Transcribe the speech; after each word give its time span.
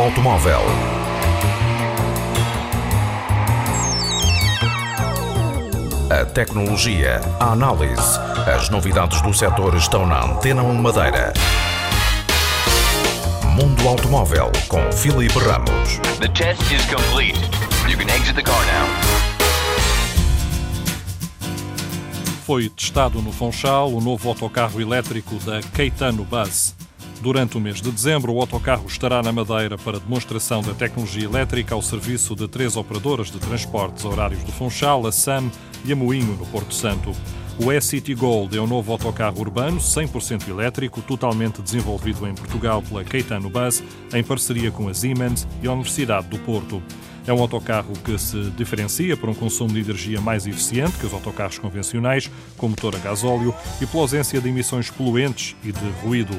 automóvel. 0.00 0.60
A 6.10 6.24
tecnologia, 6.24 7.20
a 7.38 7.52
análise, 7.52 8.18
as 8.52 8.68
novidades 8.68 9.22
do 9.22 9.32
setor 9.32 9.76
estão 9.76 10.06
na 10.06 10.24
Antena 10.24 10.62
1 10.62 10.74
Madeira. 10.74 11.32
Mundo 13.54 13.88
Automóvel 13.88 14.50
com 14.68 14.90
Filipe 14.92 15.38
Ramos. 15.38 15.98
The 16.18 16.28
test 16.28 16.62
is 16.72 16.84
complete. 16.86 17.38
You 17.88 17.96
can 17.96 18.08
exit 18.10 18.34
the 18.34 18.42
car 18.42 18.60
now. 18.66 18.86
Foi 22.44 22.68
testado 22.68 23.22
no 23.22 23.32
Funchal 23.32 23.92
o 23.92 24.00
novo 24.00 24.28
autocarro 24.28 24.80
elétrico 24.80 25.36
da 25.36 25.60
Caetano 25.72 26.24
Bus. 26.24 26.79
Durante 27.20 27.58
o 27.58 27.60
mês 27.60 27.82
de 27.82 27.90
dezembro, 27.90 28.32
o 28.32 28.40
autocarro 28.40 28.86
estará 28.86 29.22
na 29.22 29.30
Madeira 29.30 29.76
para 29.76 30.00
demonstração 30.00 30.62
da 30.62 30.72
tecnologia 30.72 31.24
elétrica 31.24 31.74
ao 31.74 31.82
serviço 31.82 32.34
de 32.34 32.48
três 32.48 32.76
operadoras 32.76 33.30
de 33.30 33.38
transportes 33.38 34.06
horários 34.06 34.42
do 34.42 34.50
Funchal, 34.52 35.06
a 35.06 35.12
SAM 35.12 35.50
e 35.84 35.92
a 35.92 35.96
Moinho, 35.96 36.34
no 36.36 36.46
Porto 36.46 36.72
Santo. 36.72 37.12
O 37.62 37.70
E-City 37.70 38.14
Gold 38.14 38.56
é 38.56 38.60
um 38.60 38.66
novo 38.66 38.90
autocarro 38.90 39.38
urbano 39.38 39.76
100% 39.76 40.48
elétrico, 40.48 41.02
totalmente 41.02 41.60
desenvolvido 41.60 42.26
em 42.26 42.34
Portugal 42.34 42.80
pela 42.80 43.04
Caetano 43.04 43.50
Bus, 43.50 43.82
em 44.14 44.24
parceria 44.24 44.70
com 44.70 44.88
a 44.88 44.94
Siemens 44.94 45.46
e 45.62 45.68
a 45.68 45.72
Universidade 45.72 46.26
do 46.28 46.38
Porto. 46.38 46.82
É 47.26 47.32
um 47.34 47.40
autocarro 47.42 47.92
que 48.02 48.16
se 48.18 48.50
diferencia 48.56 49.14
por 49.14 49.28
um 49.28 49.34
consumo 49.34 49.74
de 49.74 49.80
energia 49.80 50.22
mais 50.22 50.46
eficiente 50.46 50.96
que 50.96 51.04
os 51.04 51.12
autocarros 51.12 51.58
convencionais, 51.58 52.30
com 52.56 52.70
motor 52.70 52.96
a 52.96 52.98
gasóleo, 52.98 53.54
e 53.78 53.84
pela 53.84 54.04
ausência 54.04 54.40
de 54.40 54.48
emissões 54.48 54.88
poluentes 54.88 55.54
e 55.62 55.70
de 55.70 55.90
ruído. 56.02 56.34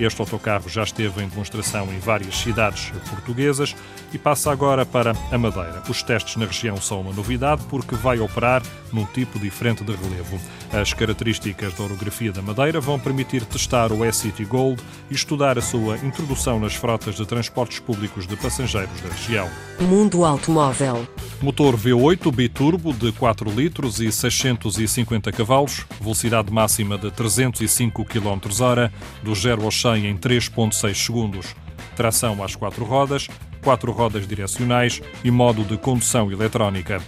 Este 0.00 0.20
autocarro 0.20 0.68
já 0.68 0.82
esteve 0.82 1.22
em 1.22 1.28
demonstração 1.28 1.92
em 1.92 1.98
várias 1.98 2.36
cidades 2.38 2.92
portuguesas 3.10 3.74
e 4.12 4.18
passa 4.18 4.50
agora 4.50 4.84
para 4.84 5.12
a 5.30 5.38
Madeira. 5.38 5.82
Os 5.88 6.02
testes 6.02 6.36
na 6.36 6.46
região 6.46 6.76
são 6.76 7.00
uma 7.00 7.12
novidade 7.12 7.62
porque 7.68 7.94
vai 7.94 8.18
operar 8.18 8.62
num 8.92 9.04
tipo 9.06 9.38
diferente 9.38 9.84
de 9.84 9.92
relevo. 9.92 10.40
As 10.72 10.92
características 10.92 11.74
da 11.74 11.84
orografia 11.84 12.32
da 12.32 12.42
Madeira 12.42 12.80
vão 12.80 12.98
permitir 12.98 13.44
testar 13.44 13.92
o 13.92 14.04
E-City 14.04 14.44
Gold 14.44 14.82
e 15.10 15.14
estudar 15.14 15.58
a 15.58 15.62
sua 15.62 15.96
introdução 15.98 16.58
nas 16.58 16.74
frotas 16.74 17.14
de 17.16 17.26
transportes 17.26 17.78
públicos 17.78 18.26
de 18.26 18.36
passageiros 18.36 19.00
da 19.00 19.08
região. 19.08 19.48
Mundo 19.80 20.24
Automóvel. 20.24 21.06
Motor 21.42 21.76
V8 21.76 22.30
biturbo 22.32 22.92
de 22.92 23.10
4 23.10 23.50
litros 23.50 23.98
e 23.98 24.12
650 24.12 25.32
cavalos, 25.32 25.84
velocidade 26.00 26.52
máxima 26.52 26.96
de 26.96 27.10
305 27.10 28.04
km/h, 28.04 28.92
do 29.24 29.34
0 29.34 29.64
ao 29.64 29.72
100 29.72 30.06
em 30.06 30.16
3.6 30.16 30.94
segundos. 30.94 31.56
Tração 31.96 32.44
às 32.44 32.54
quatro 32.54 32.84
rodas, 32.84 33.26
quatro 33.60 33.90
rodas 33.90 34.24
direcionais 34.24 35.02
e 35.24 35.32
modo 35.32 35.64
de 35.64 35.76
condução 35.76 36.30
eletrónica. 36.30 37.02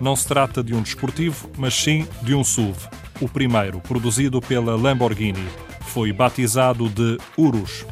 Não 0.00 0.14
se 0.14 0.28
trata 0.28 0.62
de 0.62 0.72
um 0.72 0.82
desportivo, 0.82 1.50
mas 1.58 1.74
sim 1.74 2.06
de 2.22 2.32
um 2.32 2.44
SUV. 2.44 2.88
O 3.20 3.28
primeiro, 3.28 3.80
produzido 3.80 4.40
pela 4.40 4.76
Lamborghini, 4.76 5.44
foi 5.80 6.12
batizado 6.12 6.88
de 6.88 7.18
Urus. 7.36 7.84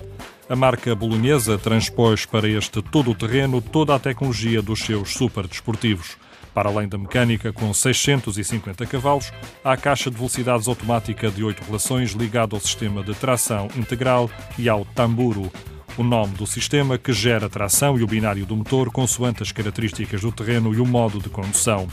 A 0.49 0.57
marca 0.57 0.95
bolonhesa 0.95 1.59
transpôs 1.59 2.25
para 2.25 2.49
este 2.49 2.81
todo-terreno 2.81 3.61
toda 3.61 3.95
a 3.95 3.99
tecnologia 3.99 4.63
dos 4.63 4.81
seus 4.81 5.13
superdesportivos. 5.13 6.17
Para 6.55 6.71
além 6.71 6.89
da 6.89 6.97
mecânica 6.97 7.53
com 7.53 7.75
650 7.75 8.87
cavalos, 8.87 9.31
há 9.63 9.73
a 9.73 9.77
caixa 9.77 10.11
de 10.11 10.17
velocidades 10.17 10.67
automática 10.67 11.31
de 11.31 11.45
8 11.45 11.65
relações 11.65 12.13
ligada 12.13 12.57
ao 12.57 12.61
sistema 12.61 13.03
de 13.03 13.15
tração 13.15 13.69
integral 13.77 14.31
e 14.59 14.71
ao 14.71 14.87
tamburo, 14.87 15.53
o 15.99 16.03
nome 16.03 16.33
do 16.33 16.47
sistema 16.47 16.97
que 16.97 17.13
gera 17.13 17.45
a 17.45 17.51
tração 17.51 17.99
e 17.99 18.03
o 18.03 18.07
binário 18.07 18.47
do 18.47 18.57
motor 18.57 18.91
consoante 18.91 19.43
as 19.43 19.53
características 19.53 20.23
do 20.23 20.33
terreno 20.33 20.73
e 20.73 20.81
o 20.81 20.87
modo 20.87 21.19
de 21.19 21.29
condução. 21.29 21.87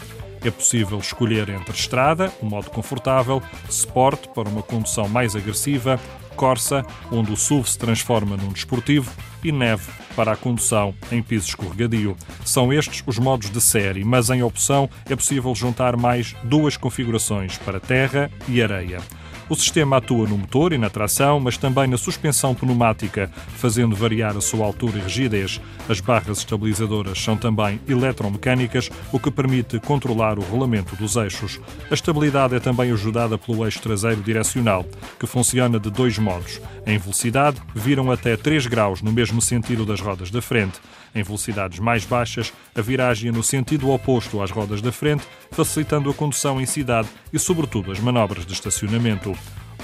É 0.46 0.52
possível 0.52 1.00
escolher 1.00 1.50
entre 1.50 1.76
estrada, 1.76 2.32
um 2.42 2.46
modo 2.46 2.70
confortável, 2.70 3.42
Sport 3.68 4.28
para 4.28 4.48
uma 4.48 4.62
condução 4.62 5.10
mais 5.10 5.36
agressiva, 5.36 6.00
Corsa, 6.36 6.86
onde 7.12 7.32
o 7.32 7.38
SUV 7.38 7.70
se 7.70 7.78
transforma 7.78 8.38
num 8.38 8.52
desportivo, 8.52 9.12
e 9.44 9.52
Neve 9.52 9.92
para 10.16 10.32
a 10.32 10.38
condução 10.38 10.96
em 11.12 11.22
piso 11.22 11.48
escorregadio. 11.48 12.16
São 12.44 12.72
estes 12.72 13.04
os 13.06 13.20
modos 13.20 13.50
de 13.50 13.62
série, 13.62 14.04
mas 14.04 14.30
em 14.30 14.42
opção 14.42 14.90
é 15.10 15.16
possível 15.16 15.54
juntar 15.54 15.96
mais 15.98 16.36
duas 16.44 16.78
configurações 16.78 17.58
para 17.58 17.80
terra 17.80 18.32
e 18.48 18.62
areia. 18.62 19.00
O 19.48 19.56
sistema 19.56 19.98
atua 19.98 20.28
no 20.28 20.40
motor 20.40 20.74
e 20.74 20.78
na 20.78 20.90
tração, 20.90 21.40
mas 21.40 21.56
também 21.56 21.88
na 21.88 21.98
suspensão 21.98 22.56
pneumática, 22.56 23.30
fazendo 23.58 23.96
variar 23.96 24.36
a 24.36 24.42
sua 24.42 24.66
altura 24.66 24.98
e 24.98 25.02
rigidez. 25.02 25.62
As 25.88 26.00
barras 26.00 26.40
estabilizadoras 26.40 27.22
são 27.22 27.38
também 27.38 27.80
eletromecânicas, 27.88 28.90
o 29.12 29.20
que 29.20 29.30
permite 29.30 29.80
controlar 29.80 30.40
o 30.40 30.42
rolamento 30.42 30.96
dos 30.96 31.16
eixos. 31.16 31.60
A 31.92 31.94
estabilidade 31.94 32.56
é 32.56 32.60
também 32.60 32.92
ajudada 32.92 33.38
pelo 33.38 33.64
eixo 33.64 33.80
traseiro 33.82 34.22
direcional, 34.24 34.84
que 35.20 35.28
funciona 35.28 35.80
de 35.80 35.92
dois 35.92 36.18
modos. 36.18 36.60
Em 36.88 36.98
velocidade, 36.98 37.62
viram 37.76 38.12
até 38.12 38.36
3 38.36 38.66
graus 38.66 39.04
no 39.04 39.12
mesmo 39.12 39.42
sentido 39.42 39.86
das 39.86 40.02
rodas 40.02 40.32
da 40.32 40.42
frente. 40.42 40.80
Em 41.14 41.24
velocidades 41.24 41.80
mais 41.80 42.04
baixas, 42.04 42.52
a 42.76 42.82
viragem 42.82 43.30
é 43.30 43.32
no 43.32 43.44
sentido 43.44 43.90
oposto 43.92 44.42
às 44.42 44.52
rodas 44.52 44.82
da 44.82 44.92
frente, 44.92 45.24
facilitando 45.52 46.10
a 46.10 46.14
condução 46.14 46.60
em 46.60 46.66
cidade 46.66 47.08
e, 47.32 47.40
sobretudo, 47.40 47.92
as 47.92 48.00
manobras 48.00 48.46
de 48.46 48.54
estacionamento. 48.54 49.35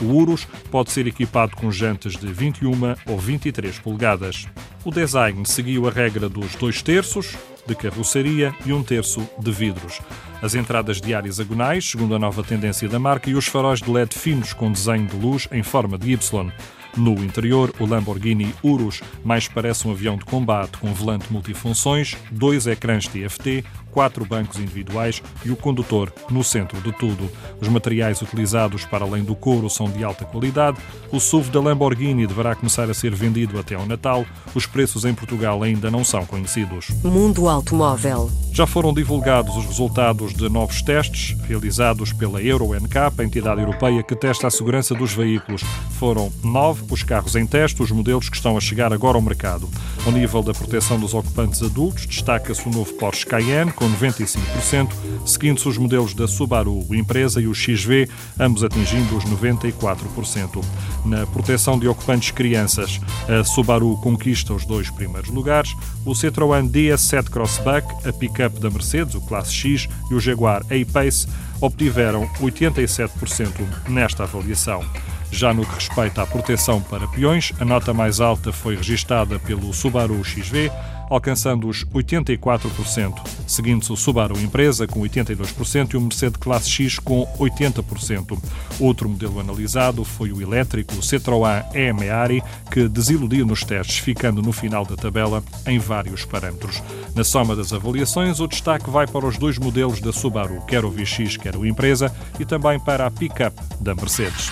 O 0.01 0.05
Urus 0.05 0.47
pode 0.69 0.91
ser 0.91 1.07
equipado 1.07 1.55
com 1.55 1.71
jantes 1.71 2.17
de 2.17 2.27
21 2.27 2.71
ou 3.07 3.17
23 3.17 3.79
polegadas. 3.79 4.47
O 4.83 4.91
design 4.91 5.45
seguiu 5.45 5.87
a 5.87 5.91
regra 5.91 6.27
dos 6.27 6.55
dois 6.55 6.81
terços 6.81 7.35
de 7.67 7.75
carroceria 7.75 8.53
e 8.65 8.73
um 8.73 8.83
terço 8.83 9.27
de 9.39 9.51
vidros. 9.51 9.99
As 10.41 10.55
entradas 10.55 10.99
de 10.99 11.13
ar 11.13 11.25
hexagonais, 11.25 11.89
segundo 11.89 12.15
a 12.15 12.19
nova 12.19 12.43
tendência 12.43 12.89
da 12.89 12.97
marca, 12.97 13.29
e 13.29 13.35
os 13.35 13.45
faróis 13.45 13.79
de 13.79 13.91
LED 13.91 14.15
finos 14.15 14.53
com 14.53 14.71
desenho 14.71 15.05
de 15.07 15.15
luz 15.15 15.47
em 15.51 15.61
forma 15.61 15.97
de 15.97 16.11
Y. 16.11 16.51
No 16.97 17.13
interior, 17.23 17.73
o 17.79 17.85
Lamborghini 17.85 18.53
Urus 18.61 19.01
mais 19.23 19.47
parece 19.47 19.87
um 19.87 19.91
avião 19.91 20.17
de 20.17 20.25
combate 20.25 20.77
com 20.77 20.93
volante 20.93 21.31
multifunções, 21.31 22.17
dois 22.29 22.67
ecrãs 22.67 23.07
TFT, 23.07 23.63
quatro 23.91 24.25
bancos 24.25 24.59
individuais 24.59 25.21
e 25.45 25.51
o 25.51 25.55
condutor 25.55 26.11
no 26.29 26.43
centro 26.43 26.81
de 26.81 26.91
tudo. 26.93 27.29
Os 27.59 27.67
materiais 27.67 28.21
utilizados 28.21 28.85
para 28.85 29.05
além 29.05 29.23
do 29.23 29.35
couro 29.35 29.69
são 29.69 29.89
de 29.89 30.03
alta 30.03 30.25
qualidade. 30.25 30.77
O 31.11 31.19
SUV 31.19 31.51
da 31.51 31.59
Lamborghini 31.59 32.25
deverá 32.25 32.55
começar 32.55 32.89
a 32.89 32.93
ser 32.93 33.13
vendido 33.13 33.59
até 33.59 33.75
ao 33.75 33.85
Natal. 33.85 34.25
Os 34.55 34.65
preços 34.65 35.05
em 35.05 35.13
Portugal 35.13 35.61
ainda 35.61 35.91
não 35.91 36.03
são 36.03 36.25
conhecidos. 36.25 36.87
Mundo 37.03 37.47
Automóvel. 37.47 38.31
Já 38.53 38.67
foram 38.67 38.93
divulgados 38.93 39.55
os 39.55 39.65
resultados 39.65 40.33
de 40.33 40.49
novos 40.49 40.81
testes 40.81 41.37
realizados 41.47 42.11
pela 42.11 42.41
Euro 42.41 42.73
NCAP, 42.73 43.21
a 43.21 43.23
entidade 43.23 43.61
europeia 43.61 44.03
que 44.03 44.15
testa 44.15 44.47
a 44.47 44.51
segurança 44.51 44.93
dos 44.93 45.13
veículos. 45.13 45.61
Foram 45.91 46.31
nove 46.43 46.83
os 46.89 47.03
carros 47.03 47.35
em 47.35 47.45
teste, 47.45 47.81
os 47.81 47.91
modelos 47.91 48.29
que 48.29 48.35
estão 48.35 48.57
a 48.57 48.61
chegar 48.61 48.91
agora 48.91 49.17
ao 49.17 49.21
mercado. 49.21 49.69
Ao 50.05 50.11
nível 50.11 50.41
da 50.41 50.53
proteção 50.53 50.99
dos 50.99 51.13
ocupantes 51.13 51.61
adultos, 51.61 52.05
destaca-se 52.05 52.67
o 52.67 52.71
novo 52.71 52.93
Porsche 52.93 53.25
Cayenne, 53.25 53.71
com 53.81 53.89
95%, 53.93 54.91
seguindo-se 55.25 55.67
os 55.67 55.75
modelos 55.75 56.13
da 56.13 56.27
Subaru 56.27 56.85
Empresa 56.91 57.41
e 57.41 57.47
o 57.47 57.55
XV, 57.55 58.07
ambos 58.39 58.63
atingindo 58.63 59.17
os 59.17 59.25
94%. 59.25 60.63
Na 61.03 61.25
proteção 61.25 61.79
de 61.79 61.87
ocupantes 61.87 62.29
crianças, 62.29 63.01
a 63.27 63.43
Subaru 63.43 63.97
conquista 63.97 64.53
os 64.53 64.67
dois 64.67 64.91
primeiros 64.91 65.31
lugares, 65.31 65.75
o 66.05 66.11
Citroën 66.11 66.69
DS7 66.69 67.23
Crossback, 67.31 68.07
a 68.07 68.13
pick-up 68.13 68.59
da 68.59 68.69
Mercedes, 68.69 69.15
o 69.15 69.21
Classe 69.21 69.51
X, 69.51 69.89
e 70.11 70.13
o 70.13 70.19
Jaguar 70.19 70.61
A-Pace 70.65 71.27
obtiveram 71.59 72.29
87% 72.39 73.49
nesta 73.89 74.25
avaliação. 74.25 74.85
Já 75.31 75.55
no 75.55 75.65
que 75.65 75.73
respeita 75.73 76.21
à 76.21 76.27
proteção 76.27 76.81
para 76.81 77.07
peões, 77.07 77.51
a 77.59 77.65
nota 77.65 77.95
mais 77.95 78.19
alta 78.19 78.51
foi 78.51 78.75
registada 78.75 79.39
pelo 79.39 79.73
Subaru 79.73 80.23
XV, 80.23 80.69
alcançando 81.11 81.67
os 81.67 81.85
84%, 81.85 83.13
seguindo-se 83.45 83.91
o 83.91 83.97
Subaru 83.97 84.39
Empresa 84.39 84.87
com 84.87 85.01
82% 85.01 85.93
e 85.93 85.97
o 85.97 86.01
Mercedes 86.01 86.37
Classe 86.37 86.69
X 86.69 86.97
com 86.97 87.27
80%. 87.37 88.41
Outro 88.79 89.09
modelo 89.09 89.39
analisado 89.39 90.05
foi 90.05 90.31
o 90.31 90.41
elétrico 90.41 90.95
Citroën 90.95 91.65
e-Meari, 91.75 92.41
que 92.71 92.87
desiludiu 92.87 93.45
nos 93.45 93.63
testes, 93.63 93.97
ficando 93.97 94.41
no 94.41 94.53
final 94.53 94.85
da 94.85 94.95
tabela 94.95 95.43
em 95.67 95.77
vários 95.77 96.23
parâmetros. 96.23 96.81
Na 97.13 97.25
soma 97.25 97.55
das 97.55 97.73
avaliações, 97.73 98.39
o 98.39 98.47
destaque 98.47 98.89
vai 98.89 99.05
para 99.05 99.27
os 99.27 99.37
dois 99.37 99.57
modelos 99.57 99.99
da 99.99 100.13
Subaru, 100.13 100.61
quer 100.61 100.85
o 100.85 100.89
VX, 100.89 101.35
quer 101.35 101.57
o 101.57 101.65
Empresa, 101.65 102.15
e 102.39 102.45
também 102.45 102.79
para 102.79 103.05
a 103.05 103.11
pick-up 103.11 103.55
da 103.81 103.93
Mercedes. 103.93 104.49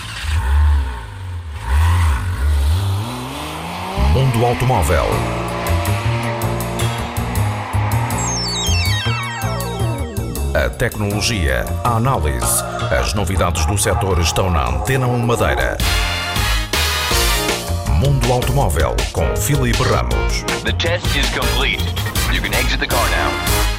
Mundo 4.14 4.46
Automóvel. 4.46 5.49
Tecnologia, 10.69 11.66
a 11.83 11.98
análise, 11.98 12.63
as 12.92 13.13
novidades 13.13 13.66
do 13.66 13.77
setor 13.77 14.19
estão 14.19 14.50
na 14.50 14.69
Antena 14.69 15.07
1 15.07 15.18
Madeira. 15.19 15.77
Mundo 18.00 18.31
Automóvel 18.31 18.95
com 19.12 19.36
Filipe 19.36 19.83
Ramos. 19.83 20.44
The 20.63 20.74
test 20.74 21.06
is 21.16 21.30
complete. 21.30 21.83
You 22.33 22.42
can 22.42 22.54
exit 22.54 22.80
the 22.80 22.88
car 22.88 23.10
now. 23.10 23.79